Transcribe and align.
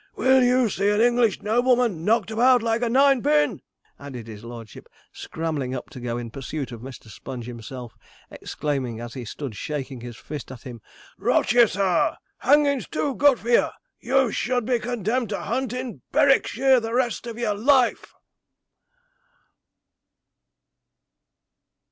Will 0.15 0.41
you 0.43 0.67
see 0.67 0.89
an 0.89 0.99
English 0.99 1.43
nobleman 1.43 2.03
knocked 2.03 2.31
about 2.31 2.63
like 2.63 2.81
a 2.81 2.89
ninepin?' 2.89 3.61
added 3.99 4.25
his 4.25 4.43
lordship, 4.43 4.89
scrambling 5.13 5.75
up 5.75 5.91
to 5.91 5.99
go 5.99 6.17
in 6.17 6.31
pursuit 6.31 6.71
of 6.71 6.81
Mr. 6.81 7.05
Sponge 7.07 7.45
himself, 7.45 7.95
exclaiming, 8.31 8.99
as 8.99 9.13
he 9.13 9.25
stood 9.25 9.55
shaking 9.55 10.01
his 10.01 10.17
fist 10.17 10.51
at 10.51 10.63
him, 10.63 10.81
'Rot 11.19 11.53
ye, 11.53 11.67
sir! 11.67 12.17
hangin's 12.39 12.87
too 12.87 13.13
good 13.13 13.37
for 13.41 13.49
ye! 13.49 13.67
you 13.99 14.31
should 14.31 14.65
be 14.65 14.79
condemned 14.79 15.29
to 15.29 15.39
hunt 15.39 15.71
in 15.71 16.01
Berwickshire 16.11 16.79
the 16.79 16.95
rest 16.95 17.27
of 17.27 17.37
your 17.37 17.53
life!' 17.53 18.15